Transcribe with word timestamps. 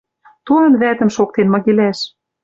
Туан 0.45 0.73
вӓтӹм 0.81 1.09
шоктен 1.15 1.47
мыгилӓш. 1.53 1.99